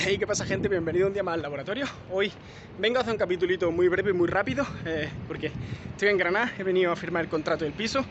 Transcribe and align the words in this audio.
Hey, 0.00 0.16
¿qué 0.16 0.28
pasa 0.28 0.46
gente? 0.46 0.68
Bienvenido 0.68 1.08
un 1.08 1.12
día 1.12 1.24
más 1.24 1.34
al 1.34 1.42
laboratorio. 1.42 1.84
Hoy 2.12 2.32
vengo 2.78 2.98
a 2.98 3.00
hacer 3.00 3.14
un 3.14 3.18
capitulito 3.18 3.72
muy 3.72 3.88
breve 3.88 4.10
y 4.10 4.12
muy 4.12 4.28
rápido 4.28 4.64
eh, 4.84 5.10
porque 5.26 5.50
estoy 5.90 6.10
en 6.10 6.16
Granada, 6.16 6.52
he 6.56 6.62
venido 6.62 6.92
a 6.92 6.96
firmar 6.96 7.24
el 7.24 7.28
contrato 7.28 7.64
del 7.64 7.74
piso 7.74 8.04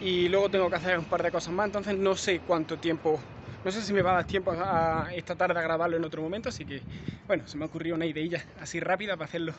y 0.00 0.28
luego 0.28 0.50
tengo 0.50 0.68
que 0.68 0.74
hacer 0.74 0.98
un 0.98 1.04
par 1.04 1.22
de 1.22 1.30
cosas 1.30 1.54
más, 1.54 1.66
entonces 1.66 1.96
no 1.96 2.16
sé 2.16 2.40
cuánto 2.40 2.76
tiempo, 2.76 3.20
no 3.64 3.70
sé 3.70 3.82
si 3.82 3.92
me 3.92 4.02
va 4.02 4.10
a 4.10 4.14
dar 4.14 4.24
tiempo 4.24 4.50
a, 4.50 5.10
esta 5.14 5.36
tarde 5.36 5.60
a 5.60 5.62
grabarlo 5.62 5.96
en 5.96 6.04
otro 6.04 6.20
momento, 6.22 6.48
así 6.48 6.64
que 6.64 6.82
bueno, 7.28 7.46
se 7.46 7.56
me 7.56 7.62
ha 7.64 7.68
ocurrido 7.68 7.94
una 7.94 8.06
idea 8.06 8.44
así 8.60 8.80
rápida 8.80 9.16
para 9.16 9.26
hacerlo 9.26 9.54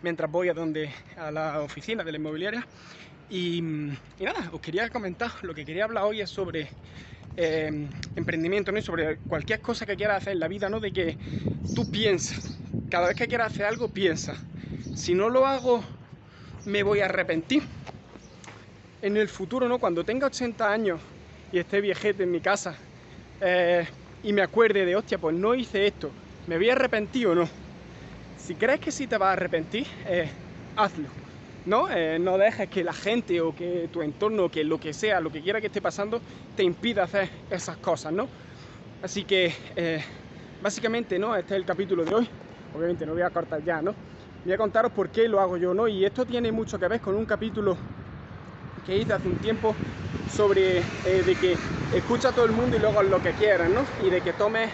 mientras 0.00 0.30
voy 0.30 0.48
a 0.48 0.54
donde 0.54 0.90
a 1.18 1.30
la 1.30 1.60
oficina 1.60 2.04
de 2.04 2.12
la 2.12 2.16
inmobiliaria 2.16 2.66
y, 3.28 3.58
y 3.58 4.24
nada, 4.24 4.48
os 4.50 4.62
quería 4.62 4.88
comentar, 4.88 5.30
lo 5.42 5.54
que 5.54 5.66
quería 5.66 5.84
hablar 5.84 6.04
hoy 6.04 6.22
es 6.22 6.30
sobre 6.30 6.70
eh, 7.40 7.70
emprendimiento, 8.16 8.72
¿no? 8.72 8.78
Y 8.78 8.82
sobre 8.82 9.20
cualquier 9.20 9.60
cosa 9.60 9.86
que 9.86 9.96
quieras 9.96 10.18
hacer 10.18 10.32
en 10.32 10.40
la 10.40 10.48
vida, 10.48 10.68
¿no? 10.68 10.80
De 10.80 10.92
que 10.92 11.18
tú 11.72 11.88
piensas, 11.88 12.60
cada 12.90 13.06
vez 13.08 13.16
que 13.16 13.28
quieras 13.28 13.52
hacer 13.52 13.66
algo, 13.66 13.92
piensa, 13.92 14.36
si 14.92 15.14
no 15.14 15.28
lo 15.30 15.46
hago, 15.46 15.84
me 16.64 16.82
voy 16.82 17.00
a 17.00 17.06
arrepentir. 17.06 17.62
En 19.00 19.16
el 19.16 19.28
futuro, 19.28 19.68
¿no? 19.68 19.78
Cuando 19.78 20.04
tenga 20.04 20.26
80 20.26 20.72
años 20.72 21.00
y 21.52 21.60
esté 21.60 21.80
viejete 21.80 22.24
en 22.24 22.32
mi 22.32 22.40
casa 22.40 22.76
eh, 23.40 23.88
y 24.22 24.32
me 24.32 24.42
acuerde 24.42 24.84
de, 24.84 24.96
hostia, 24.96 25.18
pues 25.18 25.36
no 25.36 25.54
hice 25.54 25.86
esto, 25.86 26.16
¿me 26.46 26.56
voy 26.56 26.70
a 26.70 26.72
arrepentir 26.72 27.28
o 27.28 27.34
no? 27.36 27.48
Si 28.36 28.56
crees 28.56 28.80
que 28.80 28.92
sí 28.92 29.06
te 29.08 29.18
vas 29.18 29.30
a 29.30 29.32
arrepentir, 29.34 29.86
eh, 30.06 30.32
hazlo 30.76 31.12
¿no? 31.68 31.88
Eh, 31.90 32.18
no 32.18 32.38
dejes 32.38 32.68
que 32.68 32.82
la 32.82 32.92
gente 32.94 33.40
o 33.40 33.54
que 33.54 33.88
tu 33.88 34.02
entorno, 34.02 34.46
o 34.46 34.50
que 34.50 34.64
lo 34.64 34.80
que 34.80 34.92
sea, 34.94 35.20
lo 35.20 35.30
que 35.30 35.42
quiera 35.42 35.60
que 35.60 35.66
esté 35.66 35.82
pasando, 35.82 36.22
te 36.54 36.62
impida 36.64 37.04
hacer 37.04 37.30
esas 37.50 37.78
cosas, 37.78 38.12
¿no? 38.12 38.30
Así 39.02 39.24
que, 39.26 39.54
eh, 39.76 40.04
básicamente, 40.60 41.18
¿no? 41.18 41.36
Este 41.36 41.54
es 41.54 41.58
el 41.58 41.66
capítulo 41.66 42.04
de 42.04 42.14
hoy. 42.14 42.30
Obviamente 42.72 43.06
no 43.06 43.12
voy 43.12 43.22
a 43.22 43.30
cortar 43.30 43.62
ya, 43.62 43.82
¿no? 43.82 43.96
Voy 44.44 44.52
a 44.52 44.56
contaros 44.58 44.92
por 44.92 45.10
qué 45.10 45.28
lo 45.28 45.40
hago 45.40 45.56
yo, 45.58 45.74
¿no? 45.74 45.88
Y 45.88 46.04
esto 46.04 46.26
tiene 46.26 46.52
mucho 46.52 46.78
que 46.78 46.88
ver 46.88 47.00
con 47.00 47.14
un 47.16 47.26
capítulo 47.26 47.78
que 48.82 48.96
hice 48.96 49.12
hace 49.12 49.28
un 49.28 49.38
tiempo 49.38 49.76
sobre 50.24 50.78
eh, 51.02 51.22
de 51.24 51.36
que 51.36 51.60
escucha 51.90 52.30
a 52.30 52.32
todo 52.32 52.44
el 52.44 52.52
mundo 52.52 52.76
y 52.76 52.80
luego 52.80 53.02
lo 53.02 53.20
que 53.20 53.34
quieras, 53.34 53.70
¿no? 53.70 53.84
Y 53.96 54.10
de 54.10 54.22
que 54.22 54.34
tomes 54.34 54.72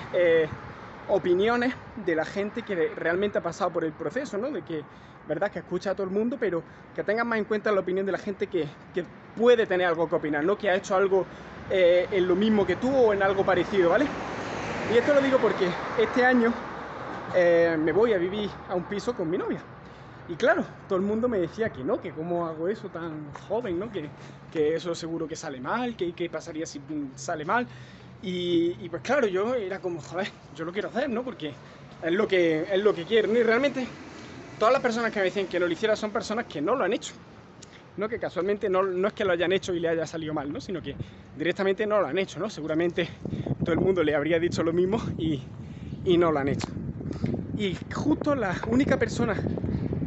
opiniones 1.09 1.75
de 1.97 2.15
la 2.15 2.25
gente 2.25 2.63
que 2.63 2.93
realmente 2.97 3.39
ha 3.39 3.43
pasado 3.43 3.71
por 3.71 3.85
el 3.85 3.93
proceso, 3.93 4.39
¿no? 4.39 4.51
De 4.51 4.63
que, 4.63 4.83
verdad, 5.29 5.51
que 5.51 5.61
escucha 5.61 5.91
a 5.91 5.95
todo 5.95 6.07
el 6.07 6.13
mundo, 6.13 6.37
pero 6.39 6.63
que 6.95 7.03
tengan 7.03 7.27
más 7.27 7.39
en 7.39 7.45
cuenta 7.45 7.73
la 7.73 7.81
opinión 7.81 8.07
de 8.07 8.13
la 8.13 8.19
gente 8.19 8.47
que, 8.47 8.69
puede 9.37 9.67
tener 9.67 9.89
algo 9.89 10.09
que 10.09 10.15
opinar, 10.15 10.45
¿no? 10.45 10.57
Que 10.57 10.71
ha 10.71 10.77
hecho 10.77 10.95
algo 10.95 11.27
eh, 11.69 12.07
en 12.13 12.29
lo 12.29 12.37
mismo 12.37 12.65
que 12.65 12.77
tú 12.77 12.95
o 12.95 13.13
en 13.13 13.21
algo 13.21 13.45
parecido, 13.45 13.91
¿vale? 13.91 14.07
Y 14.93 14.97
esto 14.97 15.13
lo 15.13 15.21
digo 15.21 15.39
porque 15.39 15.69
este 15.99 16.25
año 16.25 16.53
eh, 17.35 17.77
me 17.77 17.91
voy 17.91 18.13
a 18.13 18.19
vivir 18.19 18.49
a 18.69 18.77
un 18.77 18.85
piso 18.85 19.13
con 19.13 19.29
mi 19.29 19.37
novia. 19.37 19.61
Y 20.29 20.37
claro, 20.37 20.65
todo 20.89 20.99
el 20.99 21.05
mundo 21.05 21.29
me 21.29 21.39
decía 21.39 21.71
que 21.71 21.83
no, 21.83 22.01
que 22.01 22.13
cómo 22.13 22.47
hago 22.47 22.69
eso 22.69 22.89
tan 22.89 23.33
joven, 23.49 23.79
¿no? 23.79 23.91
Que, 23.91 24.09
que 24.53 24.77
eso 24.77 24.95
seguro 24.95 25.27
que 25.27 25.35
sale 25.37 25.61
mal, 25.61 25.97
que 25.97 26.13
qué 26.13 26.31
pasaría 26.31 26.65
si 26.65 26.81
sale 27.17 27.45
mal. 27.45 27.67
Y, 28.27 28.89
pues 28.89 29.03
claro, 29.03 29.27
yo 29.27 29.55
era 29.55 29.81
como, 29.81 30.01
joder, 30.01 30.33
yo 30.51 30.65
lo 30.65 30.73
quiero 30.73 30.89
hacer, 30.89 31.11
¿no? 31.11 31.23
Porque 31.25 31.61
es 32.01 32.13
lo 32.13 32.27
que, 32.27 32.63
es 32.63 32.79
lo 32.83 32.95
que 32.95 33.05
quiero. 33.05 33.31
Y 33.37 33.43
realmente, 33.43 33.87
todas 34.59 34.73
las 34.73 34.83
personas 34.83 35.13
que 35.13 35.19
me 35.21 35.27
dicen 35.27 35.49
que 35.49 35.61
no 35.61 35.67
lo 35.67 35.73
hiciera 35.73 35.97
son 35.97 36.13
personas 36.13 36.47
que 36.47 36.63
no 36.63 36.75
lo 36.77 36.85
han 36.85 36.93
hecho. 36.95 37.15
No 37.97 38.09
que 38.09 38.19
casualmente 38.21 38.71
no, 38.71 38.83
no 38.85 39.09
es 39.09 39.15
que 39.15 39.25
lo 39.25 39.33
hayan 39.33 39.53
hecho 39.53 39.75
y 39.75 39.81
le 39.81 39.89
haya 39.89 40.07
salido 40.07 40.35
mal, 40.35 40.53
¿no? 40.53 40.61
Sino 40.61 40.83
que 40.83 40.99
directamente 41.35 41.87
no 41.87 42.01
lo 42.01 42.09
han 42.09 42.19
hecho, 42.19 42.41
¿no? 42.41 42.51
Seguramente 42.51 43.11
todo 43.63 43.75
el 43.75 43.81
mundo 43.81 44.03
le 44.05 44.15
habría 44.15 44.41
dicho 44.41 44.63
lo 44.65 44.73
mismo 44.73 45.03
y, 45.19 45.43
y 46.05 46.19
no 46.19 46.33
lo 46.33 46.41
han 46.41 46.49
hecho. 46.49 46.71
Y 47.57 47.79
justo 47.95 48.35
la 48.35 48.57
única 48.67 48.99
persona 48.99 49.41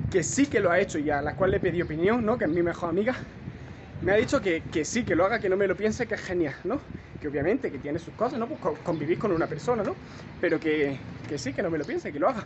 que 0.10 0.24
sí 0.24 0.48
que 0.50 0.60
lo 0.62 0.72
ha 0.72 0.80
hecho 0.80 1.00
y 1.00 1.10
a 1.12 1.22
la 1.22 1.36
cual 1.36 1.52
le 1.52 1.60
pedí 1.62 1.82
opinión, 1.82 2.26
¿no? 2.26 2.38
Que 2.38 2.46
es 2.46 2.52
mi 2.52 2.64
mejor 2.64 2.90
amiga, 2.90 3.18
me 4.02 4.12
ha 4.14 4.16
dicho 4.16 4.42
que, 4.42 4.70
que 4.70 4.86
sí, 4.86 5.06
que 5.06 5.16
lo 5.16 5.26
haga, 5.26 5.40
que 5.40 5.50
no 5.50 5.58
me 5.58 5.68
lo 5.68 5.76
piense, 5.78 6.08
que 6.08 6.16
es 6.16 6.22
genial, 6.22 6.56
¿no? 6.64 6.82
Que 7.20 7.28
obviamente 7.28 7.72
que 7.72 7.80
tiene 7.80 8.00
sus 8.00 8.14
cosas, 8.14 8.40
¿no? 8.40 8.48
Pues 8.48 8.80
convivir 8.80 9.18
con 9.18 9.32
una 9.32 9.48
persona, 9.48 9.84
¿no? 9.84 9.96
Pero 10.40 10.60
que, 10.60 10.98
que 11.28 11.38
sí, 11.38 11.54
que 11.54 11.62
no 11.62 11.70
me 11.70 11.78
lo 11.78 11.86
piense, 11.86 12.12
que 12.12 12.20
lo 12.20 12.30
haga. 12.30 12.46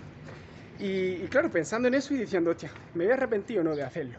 Y, 0.80 1.28
claro, 1.28 1.50
pensando 1.50 1.88
en 1.88 1.94
eso 1.94 2.14
y 2.14 2.18
diciendo, 2.18 2.50
hostia, 2.50 2.72
¿me 2.96 3.04
voy 3.04 3.12
a 3.12 3.16
arrepentir 3.16 3.59
o 3.59 3.64
no 3.64 3.76
de 3.76 3.84
hacerlo? 3.84 4.18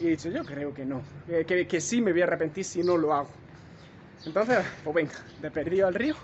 Y 0.00 0.08
he 0.08 0.10
dicho, 0.10 0.28
yo 0.30 0.44
creo 0.44 0.74
que 0.74 0.84
no, 0.84 1.00
que, 1.46 1.66
que, 1.66 1.80
sí 1.80 2.00
me 2.00 2.12
voy 2.12 2.22
a 2.22 2.24
arrepentir 2.24 2.64
si 2.64 2.82
no 2.82 2.96
lo 2.96 3.14
hago. 3.14 3.28
Entonces, 4.24 4.58
pues 4.82 4.94
venga, 4.94 5.14
de 5.40 5.50
perdido 5.50 5.86
al 5.86 5.94
río 5.94 6.16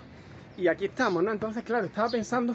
y 0.57 0.67
aquí 0.67 0.85
estamos, 0.85 1.23
¿no? 1.23 1.31
Entonces, 1.31 1.63
claro, 1.63 1.85
estaba 1.85 2.09
pensando, 2.09 2.53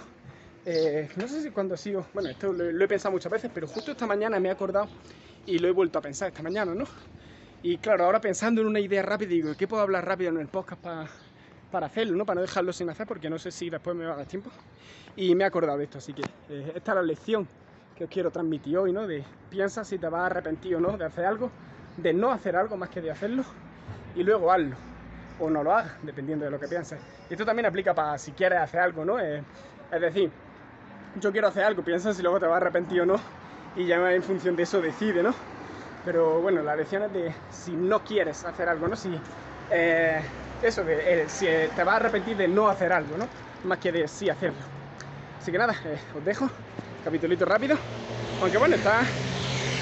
eh, 0.67 1.09
no 1.17 1.27
sé 1.27 1.43
si 1.43 1.51
cuando 1.51 1.75
ha 1.75 1.79
sido, 1.79 2.05
bueno, 2.13 2.29
esto 2.29 2.53
lo, 2.53 2.71
lo, 2.71 2.85
he 2.85 2.89
pensado 2.89 3.13
muchas 3.13 3.33
veces, 3.33 3.51
pero 3.55 3.67
justo 3.67 3.93
esta 3.93 4.07
mañana 4.07 4.39
me 4.39 4.51
he 4.51 4.53
acordado 4.53 4.89
y 5.47 5.59
lo 5.59 5.67
he 5.67 5.73
vuelto 5.73 5.99
a 5.99 6.03
pensar 6.03 6.29
esta 6.29 6.43
mañana, 6.43 6.75
¿no? 6.75 6.85
Y 7.63 7.79
claro, 7.79 8.05
ahora 8.05 8.21
pensando 8.21 8.61
en 8.61 8.69
una 8.69 8.79
idea 8.79 9.03
rápida, 9.03 9.31
digo, 9.31 9.53
¿qué 9.59 9.67
puedo 9.67 9.83
hablar 9.83 10.07
rápido 10.07 10.31
en 10.31 10.39
el 10.39 10.47
podcast 10.47 10.81
para 11.73 11.87
hacerlo, 11.87 12.17
¿no? 12.17 12.25
para 12.25 12.37
no 12.37 12.43
dejarlo 12.43 12.73
sin 12.73 12.89
hacer? 12.89 13.07
Porque 13.07 13.29
no 13.29 13.39
sé 13.39 13.51
si 13.51 13.69
después 13.69 13.97
me 13.97 14.07
va 14.07 14.15
a 14.15 14.17
dar 14.19 14.27
tiempo. 14.27 14.51
Y 15.17 15.35
me 15.35 15.43
he 15.43 15.47
acordado 15.47 15.77
de 15.79 15.85
esto, 15.85 15.99
así 15.99 16.13
que 16.13 16.23
eh, 16.23 16.73
esta 16.77 16.93
es 16.93 16.97
la 16.97 17.03
lección 17.03 17.49
que 17.97 18.05
os 18.05 18.11
quiero 18.11 18.31
transmitir 18.31 18.79
hoy, 18.79 18.93
¿no? 18.93 19.09
De 19.09 19.25
piensa 19.51 19.85
si 19.85 19.99
te 19.99 20.09
vas 20.09 20.23
a 20.23 20.27
arrepentir 20.27 20.77
o 20.77 20.81
no 20.81 20.97
de 20.97 21.05
hacer 21.05 21.25
algo, 21.25 21.51
de 21.97 22.13
no 22.13 22.31
hacer 22.31 22.55
algo 22.55 22.77
más 22.77 22.91
que 22.91 23.01
de 23.01 23.11
hacerlo, 23.11 23.43
y 24.15 24.23
luego 24.23 24.53
hazlo. 24.53 24.77
O 25.41 25.51
no 25.51 25.65
lo 25.65 25.73
hagas, 25.73 25.93
dependiendo 26.03 26.45
de 26.45 26.53
lo 26.53 26.61
que 26.61 26.69
pienses. 26.69 27.01
Y 27.29 27.33
esto 27.33 27.45
también 27.45 27.67
aplica 27.67 27.93
para 27.93 28.19
si 28.19 28.33
quieres 28.33 28.61
hacer 28.61 28.79
algo, 28.81 29.05
¿no? 29.05 29.19
Eh, 29.19 29.43
es 29.91 30.01
decir, 30.01 30.31
yo 31.21 31.33
quiero 31.33 31.49
hacer 31.49 31.65
algo, 31.65 31.83
piensa 31.83 32.15
si 32.15 32.23
luego 32.23 32.39
te 32.39 32.47
vas 32.47 32.55
a 32.55 32.59
arrepentir 32.59 33.01
o 33.01 33.07
no, 33.07 33.17
y 33.75 33.87
ya 33.87 34.13
en 34.13 34.23
función 34.23 34.55
de 34.55 34.63
eso 34.63 34.81
decide, 34.81 35.25
¿no? 35.25 35.58
Pero 36.09 36.41
bueno, 36.41 36.63
la 36.63 36.75
lección 36.75 37.03
es 37.03 37.13
de 37.13 37.35
si 37.51 37.73
no 37.73 38.03
quieres 38.03 38.43
hacer 38.47 38.67
algo, 38.67 38.89
¿no? 38.89 38.97
Si, 38.97 39.11
eh, 39.71 40.19
eso, 40.63 40.83
de, 40.83 40.95
eh, 40.95 41.29
si 41.29 41.45
te 41.45 41.85
vas 41.85 41.93
a 41.93 41.97
arrepentir 41.97 42.35
de 42.35 42.49
no 42.49 42.67
hacer 42.67 42.95
algo, 42.95 43.19
¿no? 43.19 43.29
Más 43.65 43.77
que 43.79 43.93
de 43.93 44.09
sí 44.09 44.31
hacerlo. 44.31 44.57
Así 45.39 45.53
que 45.53 45.59
nada, 45.59 45.75
eh, 45.85 45.99
os 46.17 46.25
dejo, 46.25 46.49
capitulito 47.05 47.45
rápido. 47.45 47.77
Aunque 48.41 48.57
bueno, 48.57 48.77
está 48.77 49.03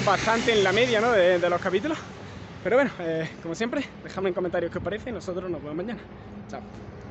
bastante 0.05 0.51
en 0.51 0.65
la 0.65 0.73
media, 0.73 0.99
¿no? 0.99 1.13
De, 1.13 1.39
de 1.39 1.49
los 1.49 1.61
capítulos. 1.61 1.97
Pero 2.61 2.75
bueno, 2.75 2.91
como 3.41 3.55
siempre, 3.55 3.85
dejadme 4.03 4.27
en 4.27 4.35
comentarios 4.35 4.69
qué 4.69 4.79
os 4.79 4.83
parece 4.83 5.11
y 5.11 5.13
nosotros 5.13 5.49
nos 5.49 5.61
vemos 5.61 5.77
mañana. 5.77 6.01
Chao. 6.49 6.59